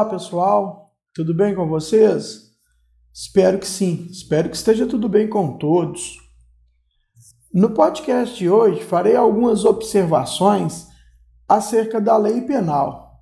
[0.00, 2.52] Olá pessoal, tudo bem com vocês?
[3.12, 6.16] Espero que sim, espero que esteja tudo bem com todos.
[7.52, 10.86] No podcast de hoje farei algumas observações
[11.46, 13.20] acerca da lei penal.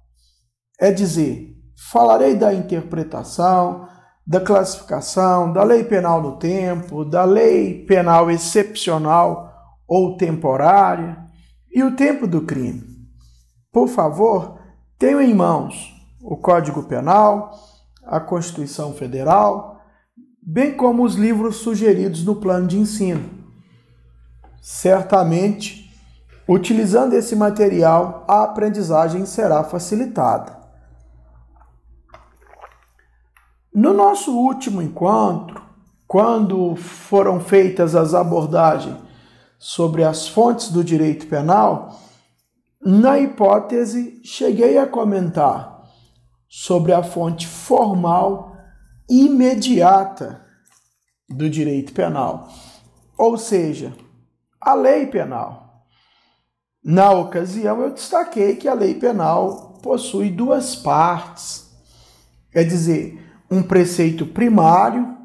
[0.80, 1.52] É dizer,
[1.91, 3.88] falarei da interpretação,
[4.24, 9.52] da classificação, da lei penal no tempo, da lei penal excepcional
[9.84, 11.26] ou temporária
[11.74, 12.84] e o tempo do crime.
[13.73, 14.60] Por favor,
[14.96, 17.52] tenham em mãos o Código Penal,
[18.04, 19.80] a Constituição Federal,
[20.42, 23.28] bem como os livros sugeridos no plano de ensino.
[24.60, 25.90] Certamente,
[26.48, 30.59] utilizando esse material, a aprendizagem será facilitada.
[33.73, 35.62] No nosso último encontro,
[36.06, 38.96] quando foram feitas as abordagens
[39.59, 41.95] sobre as fontes do direito penal,
[42.80, 45.77] na hipótese cheguei a comentar
[46.49, 48.57] sobre a fonte formal
[49.09, 50.45] imediata
[51.29, 52.49] do direito penal,
[53.16, 53.95] ou seja,
[54.60, 55.85] a lei penal.
[56.82, 61.68] Na ocasião, eu destaquei que a lei penal possui duas partes,
[62.52, 65.16] é dizer, um preceito primário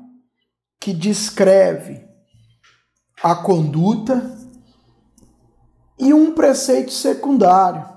[0.80, 2.06] que descreve
[3.22, 4.38] a conduta
[5.98, 7.93] e um preceito secundário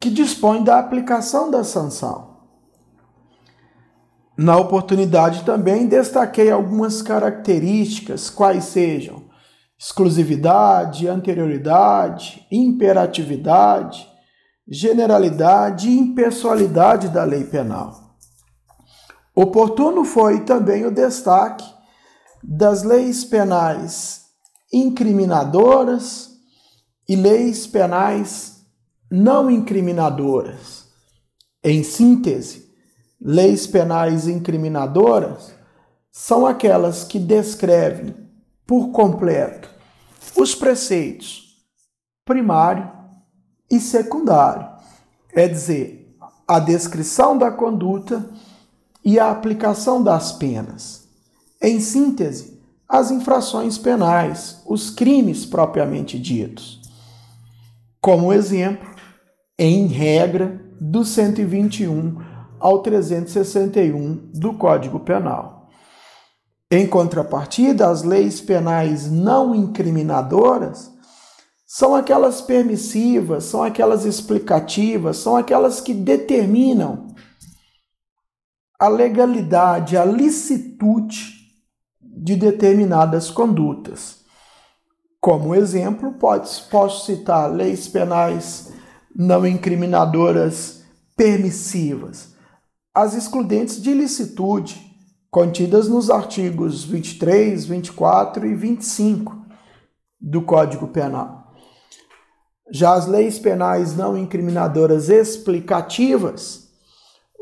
[0.00, 2.38] que dispõe da aplicação da sanção.
[4.36, 9.26] Na oportunidade também destaquei algumas características, quais sejam
[9.76, 14.08] exclusividade, anterioridade, imperatividade,
[14.66, 18.16] generalidade e impessoalidade da lei penal.
[19.34, 21.64] Oportuno foi também o destaque
[22.42, 24.26] das leis penais
[24.72, 26.30] incriminadoras
[27.08, 28.57] e leis penais
[29.10, 30.88] não incriminadoras.
[31.62, 32.70] Em síntese,
[33.20, 35.52] leis penais incriminadoras
[36.10, 38.14] são aquelas que descrevem
[38.66, 39.70] por completo
[40.36, 41.48] os preceitos
[42.24, 42.90] primário
[43.70, 44.68] e secundário,
[45.32, 46.14] é dizer,
[46.46, 48.28] a descrição da conduta
[49.02, 51.08] e a aplicação das penas.
[51.60, 56.82] Em síntese, as infrações penais, os crimes propriamente ditos.
[58.00, 58.97] Como exemplo,
[59.58, 62.16] em regra, do 121
[62.60, 65.68] ao 361 do Código Penal.
[66.70, 70.92] Em contrapartida, as leis penais não incriminadoras
[71.66, 77.08] são aquelas permissivas, são aquelas explicativas, são aquelas que determinam
[78.78, 81.34] a legalidade, a licitude
[82.00, 84.18] de determinadas condutas.
[85.20, 88.72] Como exemplo, posso citar leis penais
[89.18, 90.84] não incriminadoras
[91.16, 92.36] permissivas,
[92.94, 94.80] as excludentes de ilicitude,
[95.28, 99.36] contidas nos artigos 23, 24 e 25
[100.20, 101.52] do Código Penal.
[102.70, 106.68] Já as leis penais não incriminadoras explicativas,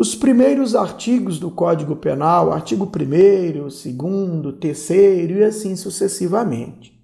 [0.00, 6.98] os primeiros artigos do Código Penal, artigo 1, 2, 3 e assim sucessivamente.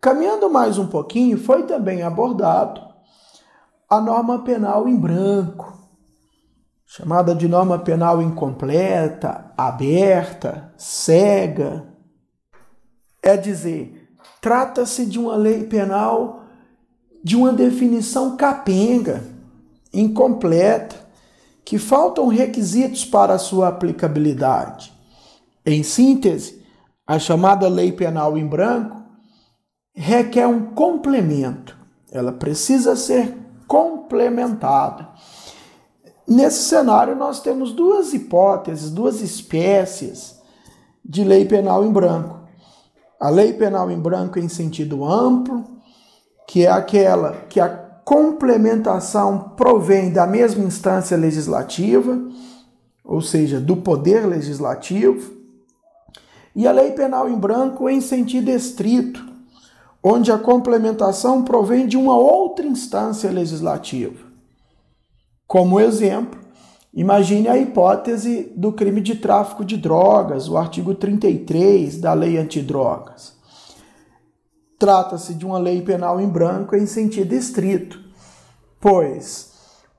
[0.00, 2.91] Caminhando mais um pouquinho, foi também abordado
[3.92, 5.78] a norma penal em branco,
[6.86, 11.92] chamada de norma penal incompleta, aberta, cega.
[13.22, 16.42] É dizer, trata-se de uma lei penal
[17.22, 19.22] de uma definição capenga,
[19.92, 20.96] incompleta,
[21.62, 24.90] que faltam requisitos para sua aplicabilidade.
[25.66, 26.64] Em síntese,
[27.06, 29.04] a chamada lei penal em branco
[29.94, 31.76] requer um complemento.
[32.10, 33.41] Ela precisa ser
[33.72, 35.08] complementada.
[36.28, 40.38] Nesse cenário, nós temos duas hipóteses, duas espécies
[41.02, 42.40] de lei penal em branco.
[43.18, 45.64] A lei penal em branco em sentido amplo,
[46.46, 47.68] que é aquela que a
[48.04, 52.20] complementação provém da mesma instância legislativa,
[53.02, 55.32] ou seja, do poder legislativo,
[56.54, 59.31] e a lei penal em branco em sentido estrito,
[60.02, 64.26] onde a complementação provém de uma outra instância legislativa.
[65.46, 66.40] Como exemplo,
[66.92, 73.34] imagine a hipótese do crime de tráfico de drogas, o artigo 33 da Lei Antidrogas.
[74.78, 78.00] Trata-se de uma lei penal em branco em sentido estrito,
[78.80, 79.52] pois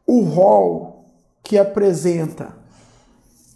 [0.05, 1.05] o rol
[1.41, 2.61] que apresenta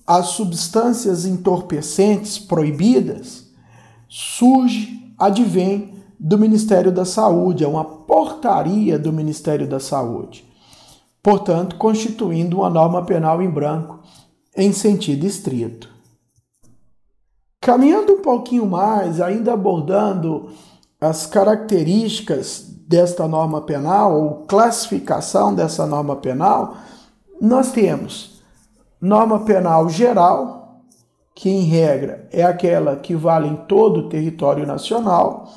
[0.06, 3.48] as substâncias entorpecentes proibidas
[4.08, 10.46] surge, advém do Ministério da Saúde, é uma portaria do Ministério da Saúde.
[11.22, 14.00] portanto, constituindo uma norma penal em branco
[14.56, 15.90] em sentido estrito.
[17.60, 20.50] Caminhando um pouquinho mais, ainda abordando
[21.02, 26.78] as características desta norma penal ou classificação dessa norma penal,
[27.42, 28.42] nós temos
[29.02, 30.82] norma penal geral,
[31.36, 35.50] que em regra é aquela que vale em todo o território nacional,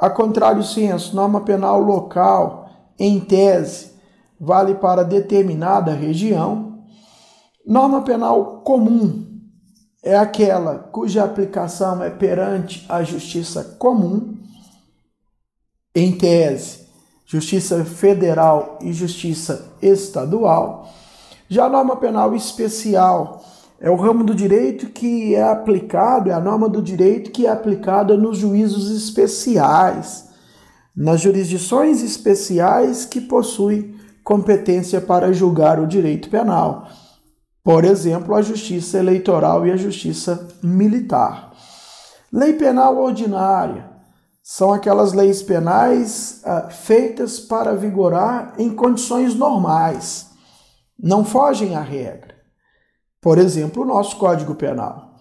[0.00, 3.92] a contrário senso, norma penal local, em tese,
[4.40, 6.78] vale para determinada região.
[7.66, 9.26] Norma penal comum
[10.02, 14.36] é aquela cuja aplicação é perante a justiça comum,
[15.94, 16.86] em tese,
[17.26, 20.88] justiça federal e justiça estadual.
[21.48, 23.42] Já a norma penal especial
[23.80, 27.50] é o ramo do direito que é aplicado, é a norma do direito que é
[27.50, 30.28] aplicada nos juízos especiais,
[30.94, 33.94] nas jurisdições especiais que possuem
[34.24, 36.88] competência para julgar o direito penal.
[37.62, 41.52] Por exemplo, a justiça eleitoral e a justiça militar.
[42.32, 43.88] Lei penal ordinária
[44.42, 50.30] são aquelas leis penais ah, feitas para vigorar em condições normais,
[50.98, 52.27] não fogem à regra.
[53.20, 55.16] Por exemplo, o nosso Código Penal.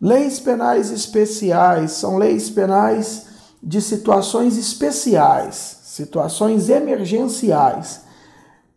[0.00, 3.26] Leis penais especiais são leis penais
[3.62, 8.02] de situações especiais, situações emergenciais.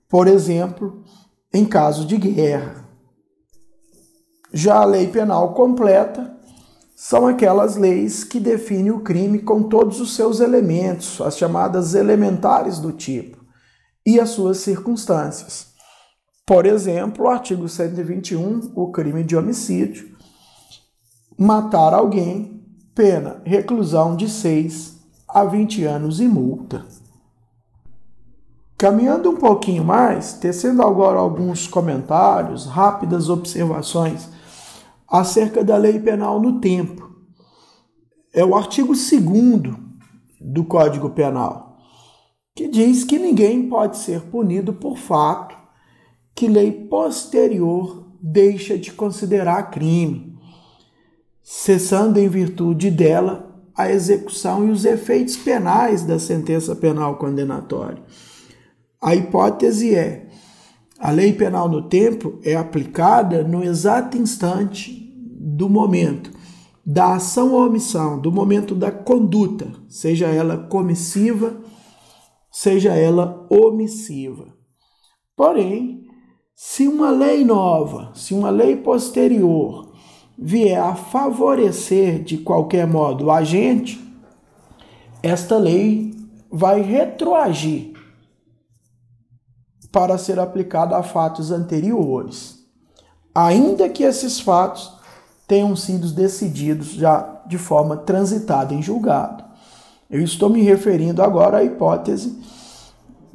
[0.09, 1.03] Por exemplo,
[1.53, 2.83] em caso de guerra.
[4.51, 6.37] Já a lei penal completa
[6.95, 12.79] são aquelas leis que definem o crime com todos os seus elementos, as chamadas elementares
[12.79, 13.43] do tipo,
[14.05, 15.72] e as suas circunstâncias.
[16.45, 20.13] Por exemplo, o artigo 121, o crime de homicídio.
[21.37, 22.61] Matar alguém,
[22.93, 26.85] pena reclusão de 6 a 20 anos e multa.
[28.77, 34.27] Caminhando um pouquinho mais, tecendo agora alguns comentários, rápidas observações
[35.07, 37.09] acerca da lei penal no tempo.
[38.33, 39.73] É o artigo 2
[40.41, 41.77] do Código Penal,
[42.53, 45.62] que diz que ninguém pode ser punido por fato
[46.35, 50.37] que lei posterior deixa de considerar crime,
[51.41, 58.01] cessando em virtude dela a execução e os efeitos penais da sentença penal condenatória.
[59.01, 60.29] A hipótese é:
[60.97, 66.31] a lei penal no tempo é aplicada no exato instante do momento
[66.85, 71.61] da ação ou omissão, do momento da conduta, seja ela comissiva,
[72.51, 74.53] seja ela omissiva.
[75.35, 76.02] Porém,
[76.55, 79.91] se uma lei nova, se uma lei posterior
[80.37, 84.01] vier a favorecer de qualquer modo o agente,
[85.21, 86.13] esta lei
[86.51, 87.93] vai retroagir
[89.91, 92.59] para ser aplicada a fatos anteriores,
[93.33, 94.91] ainda que esses fatos
[95.47, 99.43] tenham sido decididos já de forma transitada em julgado.
[100.09, 102.39] Eu estou me referindo agora à hipótese,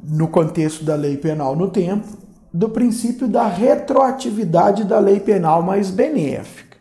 [0.01, 2.07] no contexto da lei penal no tempo,
[2.53, 6.77] do princípio da retroatividade da lei penal mais benéfica.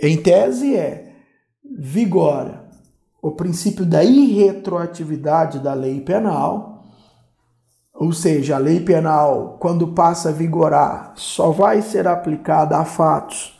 [0.00, 1.12] Em tese é
[1.78, 2.68] vigora
[3.20, 6.84] o princípio da irretroatividade da lei penal,
[7.92, 13.58] ou seja, a lei penal, quando passa a vigorar, só vai ser aplicada a fatos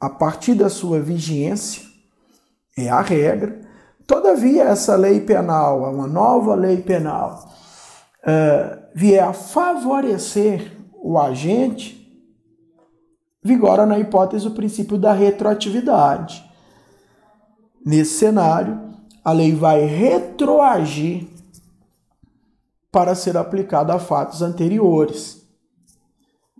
[0.00, 1.82] a partir da sua vigência,
[2.76, 3.60] é a regra.
[4.06, 7.46] Todavia, essa lei penal, uma nova lei penal,
[8.22, 11.96] uh, vier a favorecer o agente,
[13.42, 16.44] vigora na hipótese o princípio da retroatividade.
[17.84, 18.80] Nesse cenário,
[19.24, 21.26] a lei vai retroagir
[22.90, 25.46] para ser aplicada a fatos anteriores.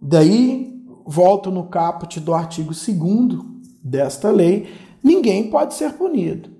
[0.00, 3.44] Daí, volto no caput do artigo 2
[3.82, 6.58] desta lei, ninguém pode ser punido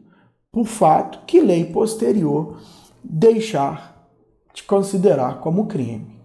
[0.50, 2.58] por fato que lei posterior
[3.02, 3.97] deixar
[4.52, 6.18] de considerar como crime.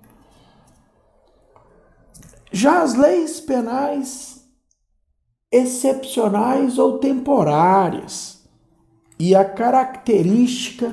[2.51, 4.43] Já as leis penais
[5.51, 8.43] excepcionais ou temporárias
[9.19, 10.91] e a característica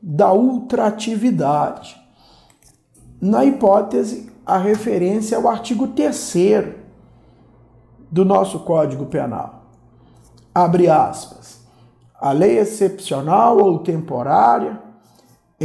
[0.00, 2.00] da ultratividade.
[3.20, 6.74] Na hipótese, a referência ao artigo 3
[8.10, 9.62] do nosso Código Penal.
[10.54, 11.60] Abre aspas.
[12.20, 14.80] A lei excepcional ou temporária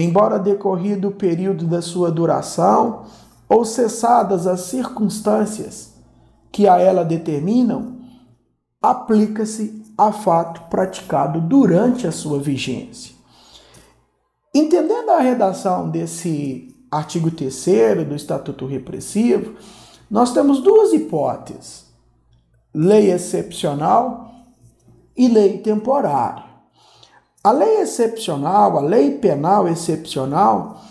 [0.04, 3.06] embora decorrido o período da sua duração
[3.48, 5.94] ou cessadas as circunstâncias
[6.52, 7.98] que a ela determinam,
[8.82, 13.16] aplica-se a fato praticado durante a sua vigência.
[14.54, 19.56] Entendendo a redação desse artigo 3 do Estatuto Repressivo,
[20.10, 21.86] nós temos duas hipóteses:
[22.74, 24.32] lei excepcional
[25.16, 26.47] e lei temporária.
[27.48, 30.82] A lei excepcional, a lei penal excepcional,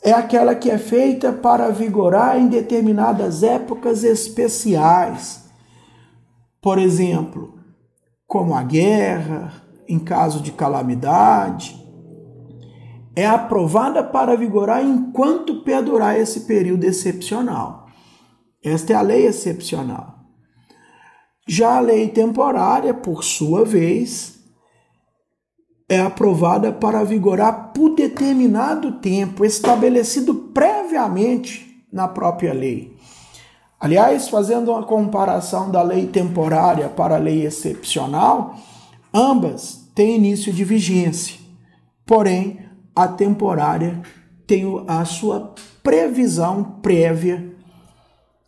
[0.00, 5.50] é aquela que é feita para vigorar em determinadas épocas especiais.
[6.62, 7.58] Por exemplo,
[8.28, 9.52] como a guerra,
[9.88, 11.84] em caso de calamidade,
[13.16, 17.86] é aprovada para vigorar enquanto perdurar esse período excepcional.
[18.64, 20.14] Esta é a lei excepcional.
[21.44, 24.37] Já a lei temporária, por sua vez,
[25.88, 32.94] é aprovada para vigorar por determinado tempo, estabelecido previamente na própria lei.
[33.80, 38.56] Aliás, fazendo uma comparação da lei temporária para a lei excepcional,
[39.14, 41.38] ambas têm início de vigência,
[42.04, 42.58] porém,
[42.94, 44.02] a temporária
[44.46, 47.54] tem a sua previsão prévia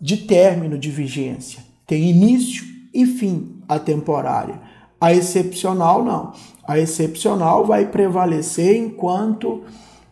[0.00, 4.60] de término de vigência, tem início e fim a temporária.
[5.00, 6.32] A excepcional não.
[6.66, 9.64] A excepcional vai prevalecer enquanto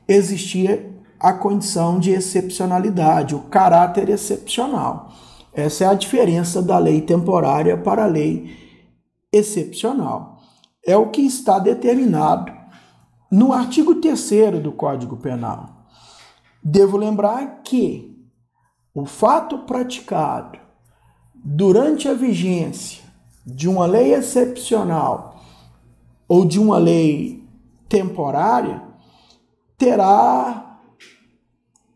[0.09, 0.89] existir
[1.21, 5.13] a condição de excepcionalidade, o caráter excepcional.
[5.53, 8.57] Essa é a diferença da lei temporária para a lei
[9.33, 10.39] excepcional.
[10.87, 12.53] É o que está determinado
[13.31, 15.87] no artigo 3 do Código Penal.
[16.63, 18.17] Devo lembrar que
[18.95, 20.59] o fato praticado
[21.35, 23.08] durante a vigência
[23.55, 25.41] de uma lei excepcional
[26.29, 27.43] ou de uma lei
[27.89, 28.83] temporária
[29.79, 30.81] terá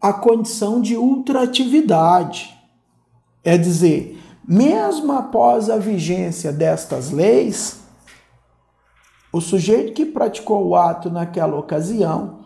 [0.00, 2.58] a condição de ultratividade.
[3.44, 4.18] É dizer,
[4.48, 7.80] mesmo após a vigência destas leis,
[9.32, 12.40] o sujeito que praticou o ato naquela ocasião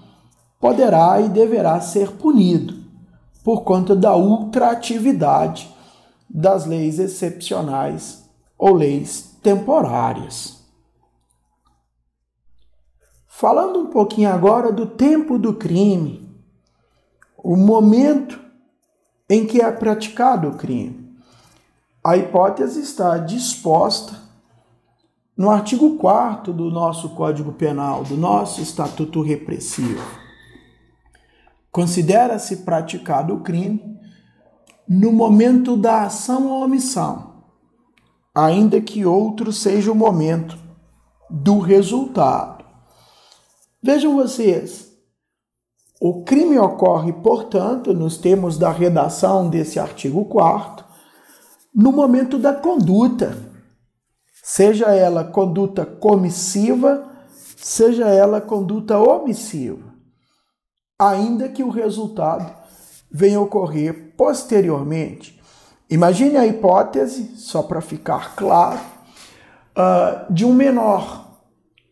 [0.59, 2.85] poderá e deverá ser punido
[3.45, 5.73] por conta da ultratividade
[6.29, 8.26] das leis excepcionais
[8.59, 10.65] ou leis temporárias.
[13.27, 16.27] Falando um pouquinho agora do tempo do crime,
[17.37, 18.41] o momento
[19.29, 21.15] em que é praticado o crime.
[22.03, 24.27] A hipótese está disposta
[25.37, 30.03] no artigo 4 do nosso Código Penal, do nosso Estatuto Repressivo.
[31.71, 34.01] Considera-se praticado o crime
[34.89, 37.26] no momento da ação ou omissão,
[38.37, 40.59] ainda que outro seja o momento
[41.31, 42.63] do resultado.
[43.83, 44.93] Vejam vocês,
[45.99, 50.85] o crime ocorre, portanto, nos termos da redação desse artigo 4
[51.75, 53.37] no momento da conduta,
[54.43, 57.07] seja ela conduta comissiva,
[57.57, 59.95] seja ela conduta omissiva,
[60.99, 62.55] ainda que o resultado
[63.11, 65.36] venha ocorrer posteriormente.
[65.89, 68.81] Imagine a hipótese, só para ficar claro,
[69.77, 71.39] uh, de um menor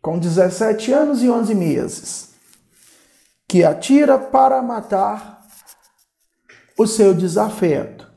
[0.02, 2.34] com 17 anos e 11 meses
[3.48, 5.46] que atira para matar
[6.76, 8.12] o seu desafeto.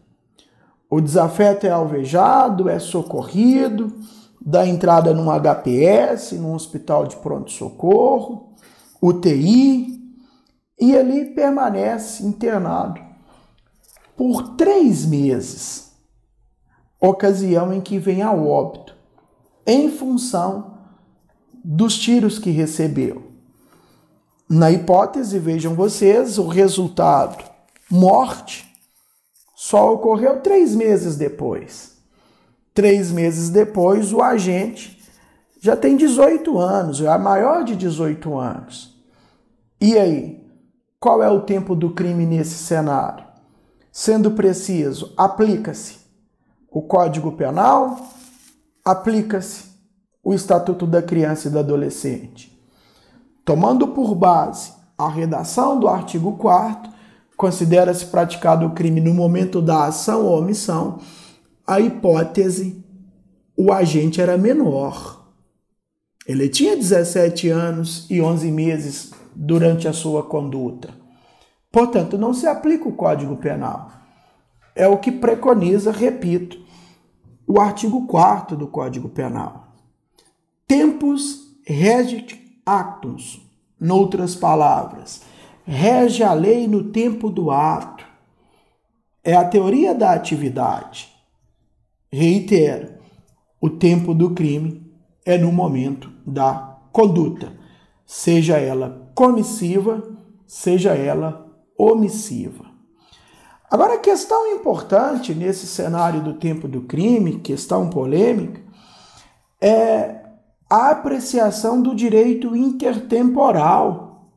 [0.90, 3.94] O desafeto é alvejado, é socorrido,
[4.42, 8.56] dá entrada num HPS, num hospital de pronto-socorro,
[9.00, 10.02] UTI,
[10.80, 13.07] e ele permanece internado
[14.18, 15.92] por três meses,
[17.00, 18.96] ocasião em que vem ao óbito,
[19.66, 20.80] em função
[21.64, 23.32] dos tiros que recebeu.
[24.50, 27.44] Na hipótese, vejam vocês, o resultado,
[27.92, 28.66] morte,
[29.56, 31.98] só ocorreu três meses depois.
[32.74, 34.98] Três meses depois, o agente
[35.60, 38.96] já tem 18 anos, é maior de 18 anos.
[39.80, 40.44] E aí,
[41.00, 43.27] qual é o tempo do crime nesse cenário?
[44.00, 45.96] Sendo preciso, aplica-se
[46.70, 48.00] o Código Penal,
[48.86, 49.72] aplica-se
[50.24, 52.56] o Estatuto da Criança e do Adolescente.
[53.44, 56.92] Tomando por base a redação do artigo 4
[57.36, 61.00] considera-se praticado o crime no momento da ação ou omissão,
[61.66, 62.86] a hipótese
[63.58, 65.28] o agente era menor.
[66.28, 71.07] Ele tinha 17 anos e 11 meses durante a sua conduta.
[71.72, 73.92] Portanto, não se aplica o Código Penal.
[74.76, 76.60] É o que preconiza, repito,
[77.48, 79.68] o artigo 4 do Código Penal.
[80.68, 83.42] Tempus regit actus,
[83.80, 85.22] noutras palavras,
[85.66, 88.06] rege a lei no tempo do ato.
[89.24, 91.14] É a teoria da atividade.
[92.12, 92.96] Reitero,
[93.60, 94.86] o tempo do crime
[95.26, 97.54] é no momento da conduta,
[98.06, 100.04] seja ela comissiva,
[100.46, 101.47] seja ela
[101.78, 102.66] omissiva.
[103.70, 108.62] Agora, a questão importante nesse cenário do tempo do crime, questão polêmica,
[109.60, 110.24] é
[110.70, 114.32] a apreciação do direito intertemporal.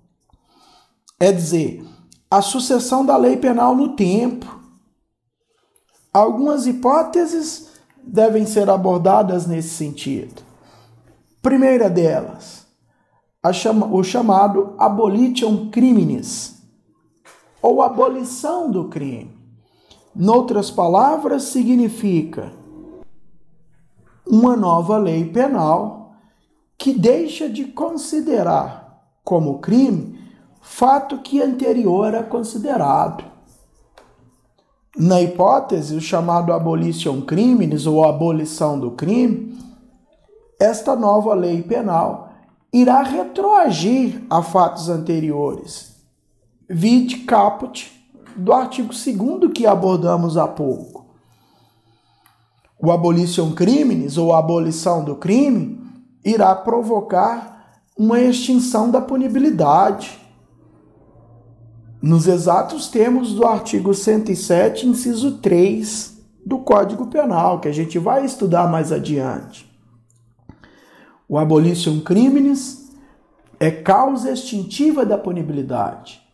[1.19, 1.85] É dizer,
[2.31, 4.61] a sucessão da lei penal no tempo.
[6.13, 7.71] Algumas hipóteses
[8.03, 10.43] devem ser abordadas nesse sentido.
[11.43, 12.67] Primeira delas,
[13.53, 16.60] chama, o chamado abolition criminis,
[17.63, 19.39] ou abolição do crime.
[20.15, 22.53] Noutras palavras, significa
[24.27, 26.13] uma nova lei penal
[26.77, 30.19] que deixa de considerar como crime
[30.61, 33.25] fato que anterior era considerado.
[34.97, 39.59] Na hipótese, o chamado abolition criminis ou abolição do crime,
[40.59, 42.31] esta nova lei penal
[42.73, 45.90] irá retroagir a fatos anteriores.
[46.73, 47.91] Vide caput
[48.37, 51.05] do artigo 2 que abordamos há pouco.
[52.79, 55.81] O abolition criminis ou abolição do crime
[56.25, 60.17] irá provocar uma extinção da punibilidade
[62.01, 68.25] nos exatos termos do artigo 107, inciso 3 do Código Penal, que a gente vai
[68.25, 69.69] estudar mais adiante.
[71.29, 72.93] O abolition criminis
[73.59, 76.30] é causa extintiva da punibilidade.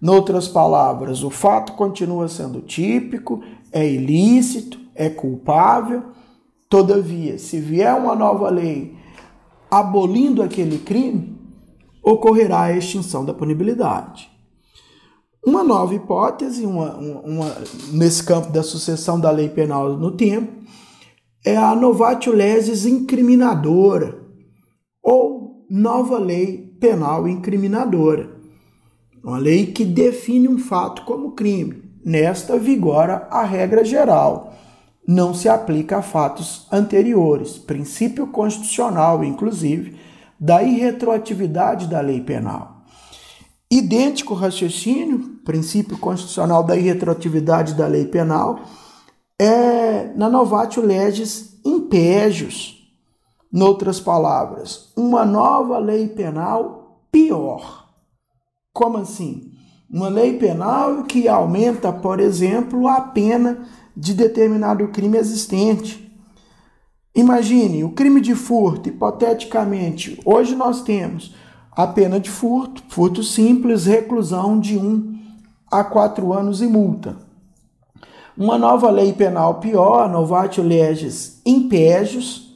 [0.00, 6.04] Noutras palavras, o fato continua sendo típico, é ilícito, é culpável.
[6.68, 8.96] Todavia, se vier uma nova lei
[9.70, 11.36] abolindo aquele crime,
[12.02, 14.30] ocorrerá a extinção da punibilidade.
[15.44, 17.56] Uma nova hipótese, uma, uma,
[17.92, 20.52] nesse campo da sucessão da lei penal no tempo,
[21.44, 24.18] é a novatio legis incriminadora,
[25.02, 28.37] ou nova lei penal incriminadora.
[29.22, 31.82] Uma lei que define um fato como crime.
[32.04, 34.54] Nesta vigora a regra geral.
[35.06, 39.96] Não se aplica a fatos anteriores, princípio constitucional, inclusive,
[40.38, 42.82] da irretroatividade da lei penal.
[43.70, 48.60] Idêntico raciocínio, princípio constitucional da irretroatividade da lei penal,
[49.38, 52.76] é na novatio legis impégios.
[53.50, 57.87] Noutras palavras, uma nova lei penal pior.
[58.72, 59.52] Como assim?
[59.90, 66.08] Uma lei penal que aumenta, por exemplo, a pena de determinado crime existente.
[67.14, 71.34] Imagine o crime de furto, hipoteticamente, hoje nós temos
[71.72, 75.18] a pena de furto, furto simples, reclusão de 1 um
[75.70, 77.16] a 4 anos e multa.
[78.36, 82.47] Uma nova lei penal pior, novatio legis impégios,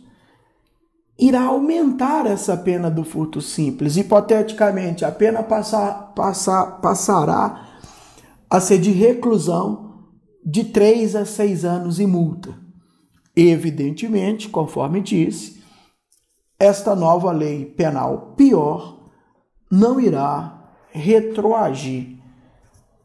[1.19, 3.97] irá aumentar essa pena do furto simples.
[3.97, 7.69] Hipoteticamente, a pena passar, passar, passará
[8.49, 10.09] a ser de reclusão
[10.45, 12.55] de 3 a 6 anos e multa.
[13.35, 15.63] Evidentemente, conforme disse,
[16.59, 19.09] esta nova lei penal pior
[19.71, 22.19] não irá retroagir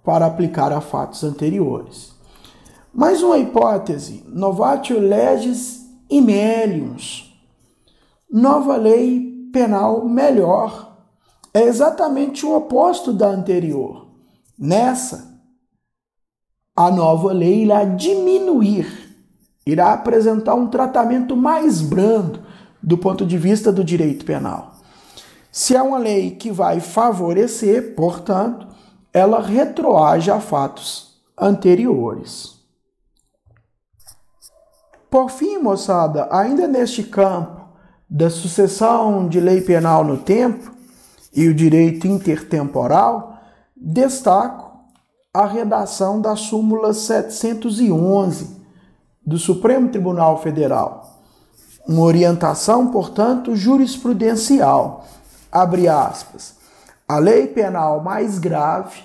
[0.04, 2.14] para aplicar a fatos anteriores.
[2.94, 7.27] Mais uma hipótese, novatio legis imelius.
[8.30, 10.98] Nova lei penal melhor.
[11.54, 14.08] É exatamente o oposto da anterior.
[14.60, 15.40] Nessa,
[16.76, 19.16] a nova lei irá diminuir,
[19.66, 22.44] irá apresentar um tratamento mais brando
[22.84, 24.76] do ponto de vista do direito penal.
[25.52, 28.68] Se é uma lei que vai favorecer, portanto,
[29.12, 32.58] ela retroage a fatos anteriores.
[35.10, 37.57] Por fim, moçada, ainda neste campo
[38.10, 40.72] da sucessão de lei penal no tempo
[41.34, 43.40] e o direito intertemporal,
[43.76, 44.80] destaco
[45.34, 48.58] a redação da súmula 711
[49.26, 51.22] do Supremo Tribunal Federal.
[51.88, 55.06] Uma orientação, portanto, jurisprudencial
[55.52, 56.56] abre aspas,
[57.08, 59.02] a lei penal mais grave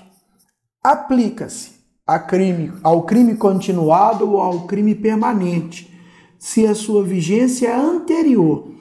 [0.82, 1.82] aplica-se
[2.26, 5.92] crime, ao crime continuado ou ao crime permanente,
[6.38, 8.71] se a sua vigência é anterior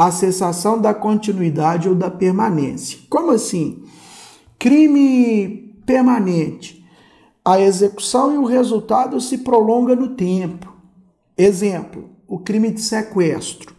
[0.00, 3.00] à cessação da continuidade ou da permanência.
[3.10, 3.84] Como assim?
[4.58, 6.82] Crime permanente.
[7.44, 10.74] A execução e o resultado se prolonga no tempo.
[11.36, 13.74] Exemplo, o crime de sequestro.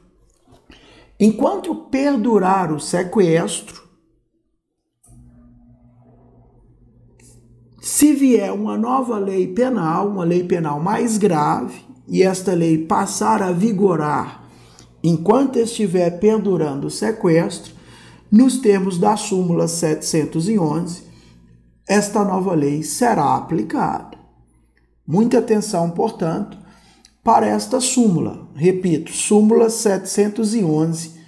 [1.20, 3.82] Enquanto perdurar o sequestro,
[7.82, 13.42] se vier uma nova lei penal, uma lei penal mais grave, e esta lei passar
[13.42, 14.41] a vigorar
[15.04, 17.74] enquanto estiver perdurando o sequestro,
[18.32, 21.04] nos termos da súmula 711,
[21.88, 24.18] esta nova lei será aplicada.
[25.06, 26.58] Muita atenção, portanto,
[27.24, 28.48] para esta súmula.
[28.56, 31.20] Repito, súmula 711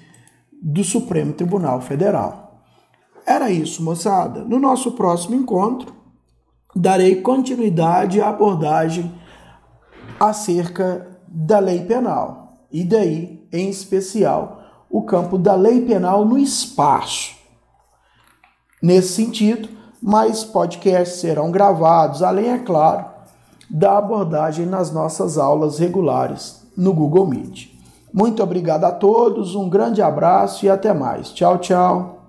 [0.62, 2.64] do Supremo Tribunal Federal.
[3.26, 4.44] Era isso, moçada.
[4.44, 5.94] No nosso próximo encontro,
[6.76, 9.12] darei continuidade à abordagem
[10.20, 12.43] acerca da lei penal
[12.74, 17.36] e daí, em especial, o campo da lei penal no espaço.
[18.82, 19.70] Nesse sentido,
[20.02, 23.06] mais podcasts serão gravados, além, é claro,
[23.70, 27.72] da abordagem nas nossas aulas regulares no Google Meet.
[28.12, 31.30] Muito obrigado a todos, um grande abraço e até mais.
[31.30, 32.23] Tchau, tchau.